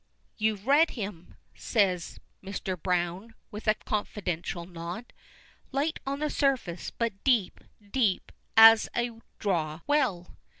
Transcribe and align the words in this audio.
"You've 0.39 0.65
read 0.65 0.89
him," 0.89 1.35
says 1.53 2.19
Mr. 2.43 2.75
Browne 2.75 3.35
with 3.51 3.67
a 3.67 3.75
confidential 3.75 4.65
nod. 4.65 5.13
"Light 5.71 5.99
on 6.07 6.21
the 6.21 6.29
surface, 6.31 6.89
but 6.89 7.23
deep, 7.23 7.59
deep 7.91 8.31
as 8.57 8.89
a 8.95 9.21
draw 9.37 9.81
well?" 9.85 10.35